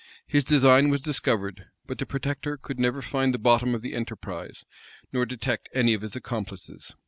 His 0.25 0.43
design 0.43 0.89
was 0.89 0.99
discovered; 1.01 1.65
but 1.85 1.99
the 1.99 2.07
protector 2.07 2.57
could 2.57 2.79
never 2.79 3.03
find 3.03 3.35
the 3.35 3.37
bottom 3.37 3.75
of 3.75 3.83
the 3.83 3.93
enterprise, 3.93 4.65
nor 5.13 5.27
detect 5.27 5.69
any 5.75 5.93
of 5.93 6.01
his 6.01 6.15
accomplices. 6.15 6.95